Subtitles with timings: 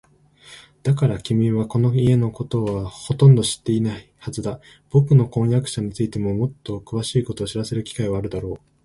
[0.81, 4.59] だから、君はこの家のことはほとんど知っていないはずだ。
[4.89, 8.61] ぼくの婚約者についてもっとくわしいことを知らせる機会はあるだろう。